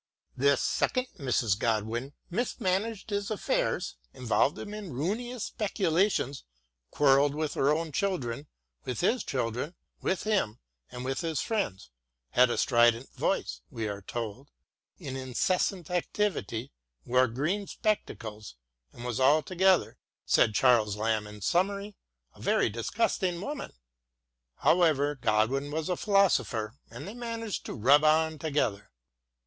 [0.35, 1.59] This second Mrs.
[1.59, 6.43] Godwin mismanaged his affairs, squandered his money, involved him in ruinous speculations,
[6.89, 8.47] quarrelled with her own children,
[8.83, 10.57] with his children, with him,
[10.89, 11.91] and with his friends,
[12.31, 14.49] had a strident voice, we are told,
[14.97, 16.71] in incessant activity,
[17.05, 18.55] wore green spectacles,
[18.91, 21.95] and was altogether, said Charles Lamb in summary,"
[22.35, 23.71] a very disgusting woman."
[24.55, 28.89] However, Godwin was a philosopher, and they managed to rub on together.